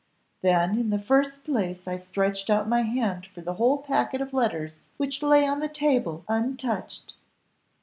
[0.41, 4.33] "Then, in the first place, I stretched out my hand for the whole packet of
[4.33, 7.13] letters which lay on the table untouched."